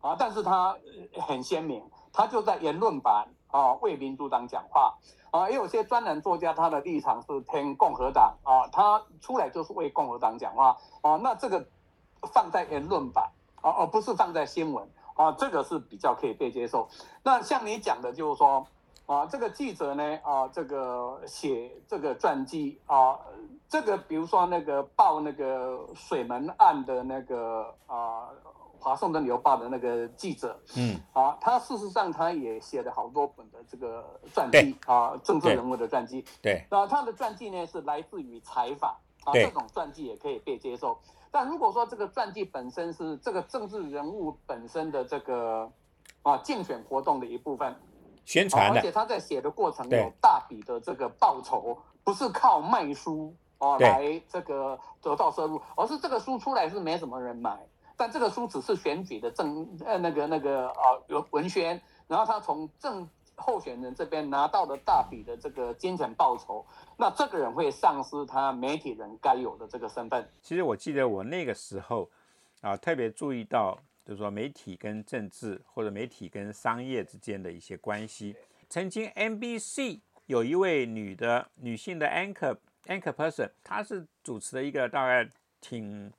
[0.00, 0.76] 啊，但是他
[1.20, 4.94] 很鲜明，他就在言论版啊为民主党讲话。
[5.32, 11.64] 啊，也有些专栏作家，他的立场是偏共和党啊，他出来就是为共和党讲话啊，那这个
[12.34, 13.30] 放在言论版
[13.62, 16.88] 啊，而不是放在新闻啊，这个是比较可以被接受。
[17.22, 18.66] 那像你讲的，就是说
[19.06, 23.16] 啊，这个记者呢啊，这个写这个传记啊，
[23.70, 28.28] 这个比如说那个报那个水门案的那个啊。
[28.82, 40.98] 华盛顿邮报的那个记者，嗯，啊，他事实上他也写了好多本的这个传记啊，政治人物的传记，对，那他的传记呢是来自于采访，啊，这种传记也可以被接受。
[41.30, 45.70] 但如果说这个传记本身是这个政治人物本身的这个
[46.22, 47.76] 啊竞选活动的一部分，
[48.24, 57.56] 宣传而且他在写的过程有大笔的这个报酬，不是靠卖书啊来这个得到收入，而是这个书出来是没什么人买。
[57.96, 66.64] 但这个书只是选举的政呃那个那个啊有文宣，然后他从政候选人这边拿到了大笔的这个金钱报酬，
[66.96, 70.26] 那这个人会丧失他媒体人该有的这个身份。
[70.42, 72.08] 其实我记得我那个时候
[72.62, 78.34] 啊特别注意到，就是说媒体跟政治或者媒体跟商业之间的一些关系。
[78.70, 85.28] 曾经 NBC 有一位女的女性的 anchor anchor person，他是主持了一个大概
[85.60, 86.12] 挺。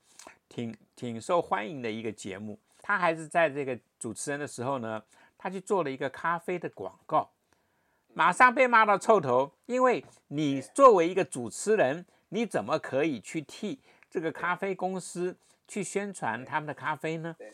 [0.53, 5.01] 挺挺受欢迎的一个节目，他还是在这个主持人的时候呢，
[5.37, 7.31] 他去做了一个咖啡的广告，
[8.13, 15.37] 马上被骂到臭头，因为你作为一个主持人，你怎么可以去替这个咖啡公司
[15.69, 17.33] 去宣传他们的咖啡呢？
[17.39, 17.53] 对，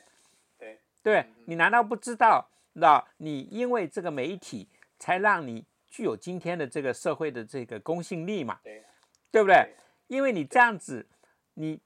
[0.57, 2.49] 对，对你难道不知道？
[2.73, 4.67] 那你因为这个媒体
[4.97, 8.59] 才让你具有今天的这个社会的这个公信力嘛？
[8.63, 8.83] 对，
[9.31, 9.75] 对不对？
[10.07, 11.05] 因为你这样子，
[11.53, 11.79] 你。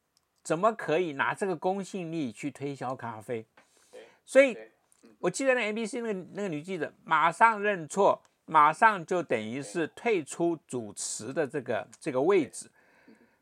[0.43, 3.45] 怎么可以拿这个公信力去推销咖啡？
[4.25, 4.57] 所以
[5.19, 12.67] 我记得那 NBC 那个那个女记者马上认错，马上就等于是退出主持的这个这个位置。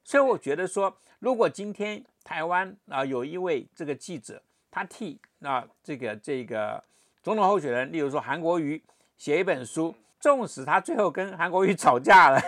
[0.04, 6.84] 所以我觉得说，如果今天台湾啊有一位这个记者，他替那这个这个
[7.24, 8.84] 总统候选人，例如说韩国瑜
[9.18, 12.42] 写一本书，纵使他最后跟韩国瑜吵架了，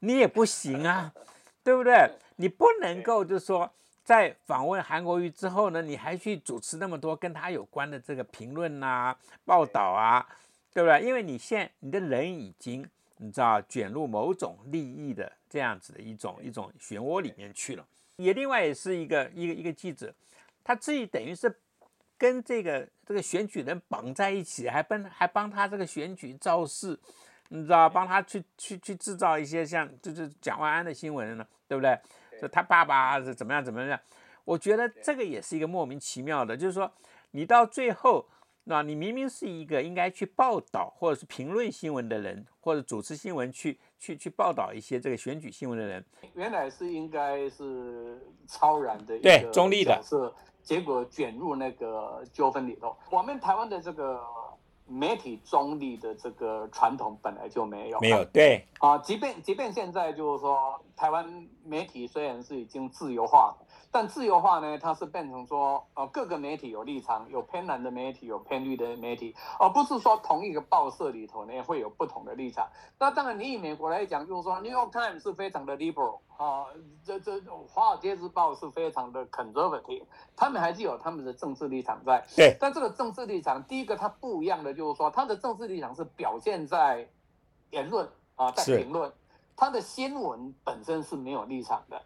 [0.00, 1.12] 你也不行啊，
[1.62, 2.10] 对不对？
[2.36, 3.70] 你不能够就是说，
[4.04, 10.26] 在访问韩国瑜之后呢，你还去主持那么多跟他有关的这个评论啊、报道啊，
[10.72, 11.00] 对不对？
[11.00, 17.84] 因为你现你的人已经你知道卷入某种利益的这样子的一种一种漩涡里面去了。
[18.16, 20.14] 也另外也是一个一个一个记者，
[20.62, 21.52] 他自己等于是
[22.16, 26.98] 跟这个这个选举人绑在一起，还帮还帮他这个选举造势，
[27.48, 31.98] 你知道，帮他去去去制造一些像就是蒋万安的新闻呢，对不对？
[32.40, 33.98] 就他爸爸是怎么样怎么样？
[34.44, 36.92] 我觉得这个也是一个莫名其妙的，就是说
[37.30, 38.28] 你到最后，
[38.64, 50.30] 那你明明是一个应该去报道或者是评论新闻的人，或者主持新闻去去去报道一些这个选举新闻的人，原来是应该是超然的对中立的，是
[50.62, 52.94] 结果卷入那个纠纷里头。
[53.10, 54.20] 我们台湾的这个。
[54.88, 58.64] 媒体中立的这个传统本来就没有，没有对。
[58.80, 63.54] 啊，即便即便现在就是说，台湾媒体虽然是已经自由化，
[63.90, 72.68] 但自由化呢，它是变成说，呃，各个媒体有立场，有偏蓝的媒体，有偏绿的媒体，而不是说同一个报社里头呢会有不同的立场。
[72.98, 76.66] 那当然，你以美国来讲，就是说，New York Times 是非常的 liberal 啊，
[77.02, 80.04] 这这华尔街日报是非常的 conservative，
[80.36, 82.22] 他们还是有他们的政治立场在。
[82.36, 82.56] 对。
[82.60, 87.08] 但这个政治立场，第一个它不一样的就是说，它的政治立场是表现在
[87.70, 89.10] 言论啊，在评论。
[89.58, 92.00] 他的新闻本身是没有立场的。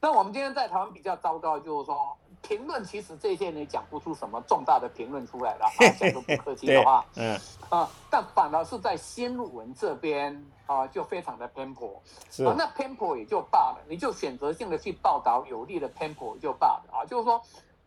[0.00, 5.66] 那我们今天在台湾比较糟糕，就是说评论其实这些你讲不出什么重大的评论出来了，
[5.96, 7.38] 讲都不客气的话，嗯
[7.70, 12.02] 啊，但反而是在新闻这边啊就非常的偏颇，
[12.44, 17.40] 啊，那偏颇也就罢了，你就选择性的去报道有利的偏颇也就罢了啊，就是说，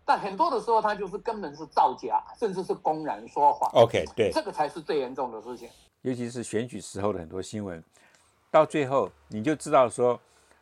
[0.06, 3.70] 但很多的时候他就是根本是造假，甚至是公然说谎。
[3.74, 5.70] OK，对，这个才是最严重的事情，
[6.04, 7.84] 尤其是选举时候的很多新闻。
[8.52, 10.20] 到最后，你就知道说，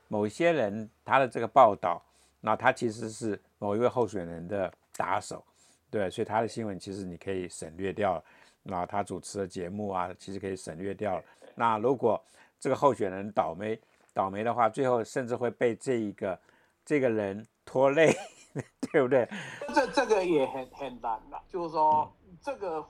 [0.07, 2.01] 某些人他的这个报道，
[2.41, 5.43] 那他其实是某一位候选人的打手，
[5.89, 8.23] 对，所以他的新闻其实你可以省略掉了，
[8.63, 11.23] 那他主持的节目啊，其实可以省略掉了。
[11.55, 12.21] 那如果
[12.59, 13.79] 这个候选人倒霉
[14.13, 16.37] 倒霉的话，最后甚至会被这一个
[16.83, 18.13] 这个人拖累，
[18.91, 19.27] 对不对？
[19.73, 22.85] 这这个也很很难的，就是说这个。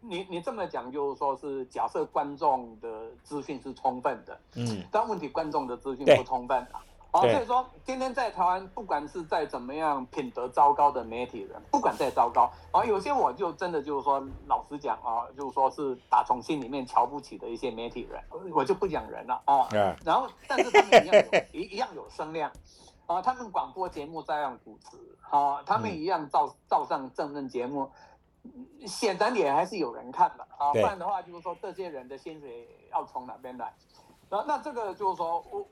[0.00, 6.58] 你你这么讲，就是说是假设观众的资讯是充分的，嗯，但问题观众的资讯不充分。
[6.72, 18.20] 啊，好，所以说今天在台湾，不管是在怎么样品德糟糕的媒体人，不管再糟糕，啊，有些我就真的就是说，老实讲啊，就是说是打从心里面瞧不起的一些媒体人，
[18.52, 19.68] 我就不讲人了啊，
[20.04, 22.50] 然后但是他们一样有一 一样有声量，
[23.06, 24.96] 啊，他们广播节目照样主持，
[25.30, 27.88] 啊，他们一样照照上政论节目。
[28.86, 33.72] 显然也还是有人看的啊，不然的话就是说这些人的薪水要从哪边来？
[34.28, 35.66] 那那这个就是说我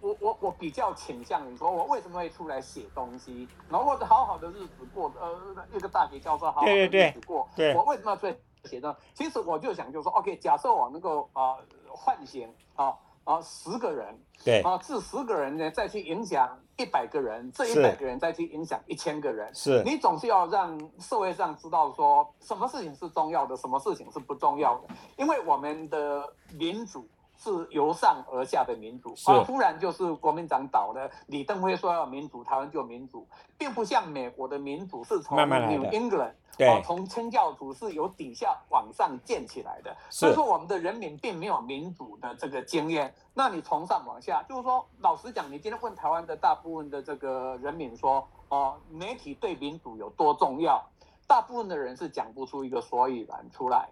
[0.00, 3.48] 我我我比较倾向于说，我为什么会出来写东西？
[3.68, 8.96] 然后或者好好的日子过，呃，一个大学教授好好的日子过，我为什么要出来写呢？
[9.14, 11.56] 其实我就想就是说，OK，假设我能够啊
[11.88, 12.96] 唤醒啊。
[13.26, 19.82] 啊，十个人，对，啊，这十个人呢，再去影响一百个人，这一百个人再去影响一千个人，是。
[19.84, 27.06] 你总是要让社会上知道说，什么事情是重要的，什么事情是不重要的，因为我们的民主。
[27.36, 33.26] 是由上而下的民主，啊，突然就是国民党倒了，李登辉说要民主，台湾就民主，
[33.58, 43.14] 并不像美国的民主是从 New England，对，从清教徒是由底下往上建起来的，所以说我们的人民并没有民主的这个经验。
[43.34, 50.82] 那你从上往下，就是说，老实讲，你今天问台湾的大部分的这个人民说，哦，媒体对民主有多重要？
[51.26, 53.88] 大部分的人是讲不出一个所以然出来。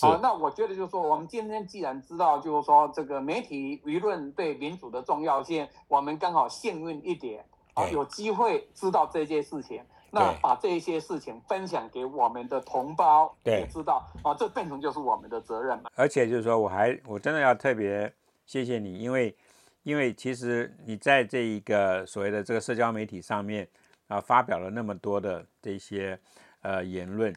[0.00, 15.90] 好，那我觉得就是说，我们今天既然知道，就是说这个媒体舆论对民主的重要性，我们刚好幸运一点啊，有机会知道这些事情，那把这些事情分享给我们的同胞，也知道啊，这变成就是我们的责任嘛。
[15.94, 18.12] 而且就是说，我还我真的要特别
[18.44, 19.34] 谢谢你，因为
[19.82, 23.66] 因为其实你在这一个所谓的这个社交媒体上面
[24.08, 26.20] 啊，发表了那么多的这些
[26.60, 27.34] 呃言论。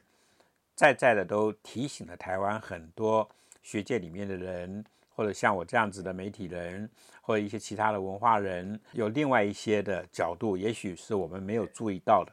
[0.78, 3.28] 在在的都提醒了台湾很多
[3.64, 4.86] 学界里面的人，
[5.16, 6.88] 或者像我这样子的媒体人，
[7.20, 12.32] 或者一些其他的文化人，有另外一些的角度，也许是我们没有注意到的。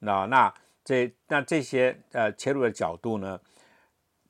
[0.00, 3.40] 那那这那这些呃切入的角度呢，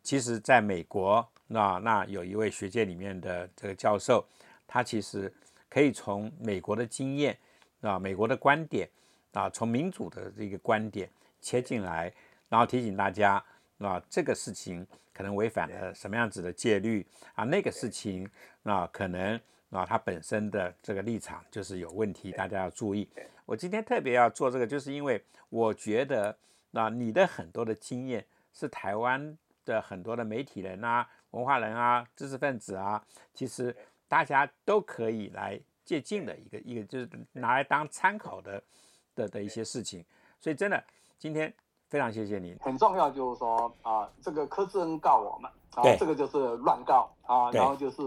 [0.05, 4.25] 其实在美国，那那有一位学界里面的这个教授，
[4.69, 5.35] 他其实
[5.69, 7.37] 可以从美国的经验
[7.81, 8.89] 啊，美国的观点
[9.33, 12.15] 啊，从民主的这个观点切进来。
[12.49, 13.43] 然后提醒大家，
[13.79, 17.45] 啊，这个事情可能违反了什么样子的戒律啊？
[17.45, 18.29] 那个事情，
[18.63, 19.39] 啊可能
[19.71, 23.09] 啊，它本身的这个立场就是有问题，大家要注意。
[23.45, 26.35] 我今天特别要做这个，就是因为我觉得，
[26.71, 33.77] 那你的很多的经验是台湾的很多的媒体人啊、文化人啊、知识分子啊，其实
[34.09, 38.63] 大家都可以来借鉴的一个一个，就是拿来当参考的
[39.15, 40.03] 的的一些事情。
[40.41, 40.83] 所以真的
[41.19, 41.53] 今天。
[41.89, 42.57] 非常谢谢你。
[42.61, 48.03] 很重要就是说啊，这个柯志恩告我们啊，这个就是乱告啊，然后就是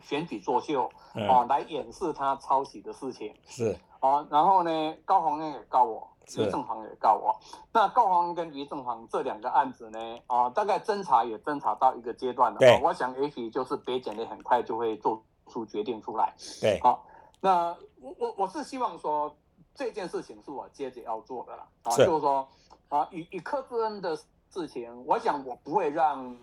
[0.00, 3.32] 选举作秀啊，来掩饰他抄袭的事情。
[3.46, 7.34] 是啊，然后呢，高鸿恩也告我，于正煌也告我。
[7.72, 12.58] 那高鸿恩跟于正煌这两个案子呢，啊，大概侦查也侦查到一个阶段了。
[12.58, 16.34] 对，我想也许就是北检的很快就会做出决定出来。
[16.60, 17.04] 对，好，
[17.40, 17.68] 那
[18.00, 19.32] 我我我是希望说
[19.76, 22.48] 这件事情是我接着要做的了啊，就是说。
[22.88, 24.16] 啊，以以柯志恩的
[24.50, 26.36] 事情，我想我不会让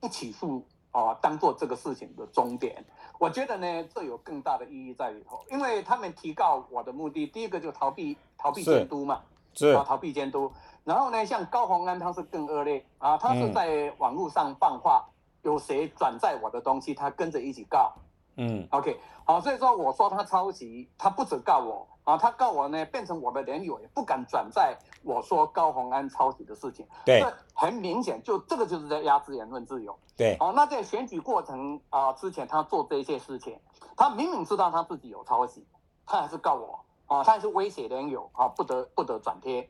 [0.00, 2.84] 不起诉啊当做这个事情的终点。
[3.18, 9.22] 我觉得呢，这有更大的意义在里头，因为他们提告我的目的，第一个就逃避逃避监督嘛，
[9.54, 10.52] 是啊，逃避监督。
[10.84, 15.06] 然后呢，像高洪安他是更恶劣啊，他是在网络上放话，
[15.42, 17.92] 有谁转载我的东西，他跟着一起告。
[18.36, 26.86] 嗯，OK，好，所以说我说他抄袭，他不止告我啊，他告我呢，变成我的连友也不敢转载我说高鸿安抄袭的事情。
[27.04, 29.98] 对，这很明显，就这个就是在压制言论自由。
[30.16, 33.58] 对，哦，那在选举过程啊之前，他做这些事情，
[33.96, 35.66] 他明明知道他自己有抄袭，
[36.06, 39.68] 他还是告我啊，他还是威胁连友啊，不得不得转贴。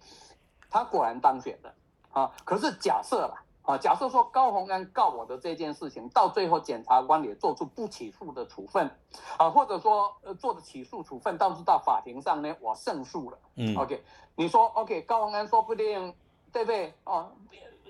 [0.71, 1.73] 他果然当选了
[2.13, 2.33] 啊！
[2.45, 8.91] 可是假设了啊，假设说高鸿安告我的这件事情，到最后检察官也做出不起诉的处分
[9.37, 13.39] 啊，或者说呃做的起诉处分，倒是到法庭上呢，我胜诉了。
[13.57, 14.05] 嗯，OK，
[14.37, 16.15] 你说 OK，高鸿安说不定
[16.53, 17.31] 对不对啊？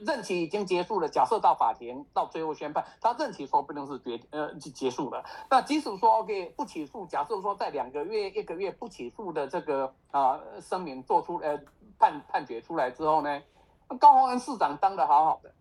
[0.01, 5.25] 任期已经结束了，假设到法庭到最后宣判，他任期说不定是决呃结束了。
[5.49, 11.59] 那即使说 OK 不起诉，假设说在两个月、一个月不起诉的这个啊声明做出呃。
[11.97, 13.41] 判判决出来之后呢，
[14.01, 15.55] 高鸿安市长当的好好的，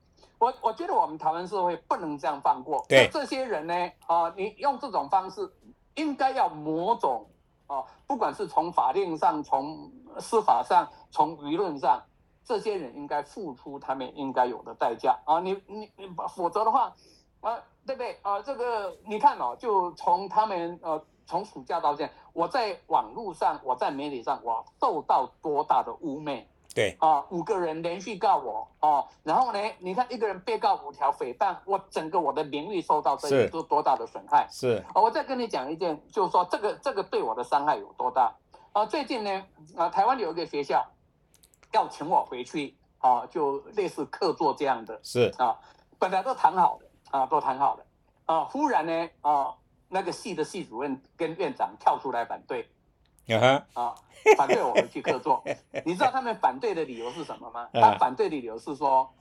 [0.43, 2.85] 我我觉得我们台湾社会不能这样放过。
[2.89, 3.73] 对这些人呢，
[4.07, 5.49] 啊，你用这种方式，
[5.95, 7.25] 应该要某种
[7.67, 9.89] 啊，不管是从法令上、从
[10.19, 12.03] 司法上、从舆论上，
[12.43, 15.39] 这些人应该付出他们应该有的代价啊！
[15.39, 16.93] 你你你，否则的话，
[17.39, 18.41] 啊，对不对啊？
[18.41, 21.01] 这个你看哦，就从他们呃。
[21.25, 26.43] 从暑假到现在，我在网络上，我在媒体上，我受到多大的污蔑？
[26.73, 34.47] 对啊，五个人连续告我哦，然后呢，你看一个人被告五条诽谤，我整个我的名誉受到这些多多大的损害？
[34.49, 38.33] 是啊，我再跟你讲一件，就是说这个这个对我的伤害有多大
[38.71, 38.85] 啊？
[38.85, 39.45] 最近呢，
[39.75, 40.85] 啊，台湾有一个学校
[41.71, 45.57] 要请我回去啊，就类似客座这样的，是啊，
[45.99, 47.85] 本来都谈好的啊，都谈好的
[48.25, 49.55] 啊，忽然呢啊。
[49.89, 52.67] 那个系的系主任跟院长跳出来反对，
[53.73, 53.95] 啊，
[54.37, 55.43] 反对我回去客座。
[55.85, 57.69] 你知道他们反对的理由是什么吗？
[57.73, 59.11] 他反对的理由是说，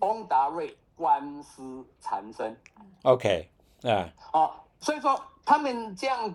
[0.00, 2.56] 翁达瑞官司缠身。
[3.02, 3.50] OK，
[3.82, 6.34] 啊，好，所以说他们这样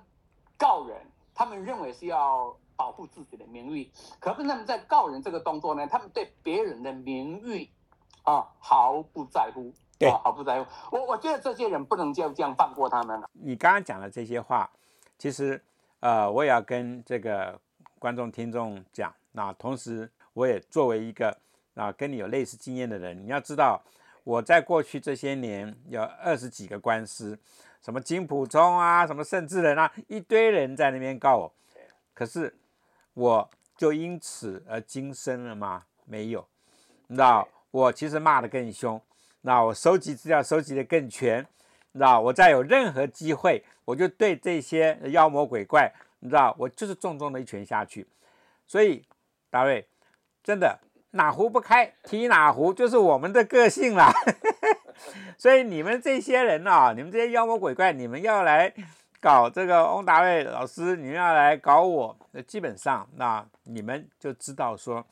[0.57, 0.97] 告人，
[1.33, 3.89] 他们认为是要保护自己的名誉。
[4.19, 7.69] 可是他们在告人这个动作呢，他们对别人的名誉
[8.23, 9.73] 啊毫不在乎。
[9.99, 10.69] 对，毫不在乎。
[10.91, 13.29] 我我觉得这些人不能就这样放过他们了。
[13.31, 14.69] 你刚刚讲的这些话，
[15.17, 15.63] 其实
[16.03, 17.57] 呃，我也要跟这个
[17.97, 19.15] 观众听众讲。
[19.31, 21.37] 那同时，我也作为一个
[21.75, 23.81] 啊跟你有类似经验的人，你要知道，
[24.25, 27.39] 我在过去这些年有二十几个官司，
[27.81, 31.53] 什么金普聪啊，什么盛智仁啊，一堆人在那边告我。
[32.13, 32.53] 可是
[33.13, 35.85] 我就因此而今生了吗？
[36.03, 36.45] 没有。
[37.07, 39.01] 那我其实骂得更凶。
[39.39, 41.47] 那我收集资料收集的更全，
[41.93, 42.19] 你知道？
[42.19, 46.53] 我再有任何机会，我就对这些妖魔鬼怪，你知道？
[46.59, 48.05] 我就是重重的一拳下去。
[48.67, 49.05] 所以，
[49.49, 49.87] 大卫，
[50.43, 50.79] 真的
[51.11, 54.11] 哪壶不开提哪壶，就是我们的个性啦。
[55.37, 58.73] 所以你们这些人啊，你们这些妖魔鬼怪，你们要来
[59.19, 65.05] 搞这个翁达卫老师，你们要来搞我，那基本上，那你们就知道说，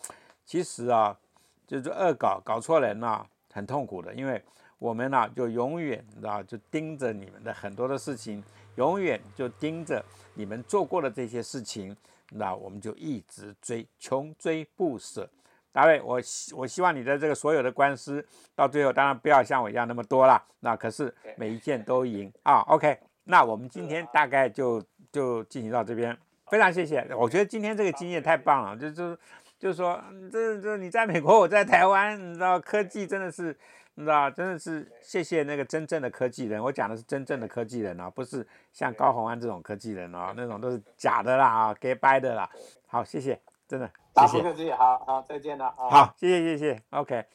[0.46, 1.18] 其实啊，
[1.66, 3.28] 就是恶搞搞错人了。
[3.54, 4.42] 很痛苦的，因为
[4.82, 8.44] 我们呢就永远知道就盯着你们的很多的事情，
[8.78, 10.04] 永远就盯着
[10.34, 11.96] 你们做过的这些事情，
[12.32, 15.30] 那我们就一直追，穷追不舍。
[15.72, 18.26] 大卫，我希我希望你的这个所有的官司
[18.56, 22.62] 到最后，当然不要像我一样那么多了，那可是每一件都赢啊。
[22.62, 26.18] OK，那我们今天大概就就进行到这边，
[26.48, 27.08] 非常谢谢。
[27.16, 29.16] 我觉得今天这个经验太棒了，就就。
[29.62, 33.56] 就是说，这这你在美国，我在台湾，你知道科技真的是，
[33.96, 36.64] 你知道真的是谢谢那个真正的科技人。
[36.64, 42.50] 我讲的是真正的科技人啊，不是像高洪安这种科技人啊，那种都是假的啦啊，给掰的啦。
[42.88, 43.92] 好，谢谢，真的，
[44.28, 44.76] 谢谢。
[44.76, 45.72] 好好，再见了。
[45.78, 47.26] 好，谢谢谢谢，OK，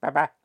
[0.00, 0.37] 拜拜。